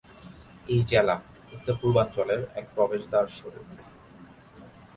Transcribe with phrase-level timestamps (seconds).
[0.67, 1.15] এই জেলা
[1.53, 3.67] উত্তর-পূর্বাঞ্চলের এক প্রবেশদ্বারস্বরূপ।